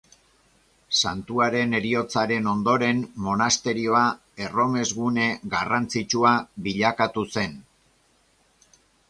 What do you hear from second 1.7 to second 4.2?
heriotzaren ondoren monasterioa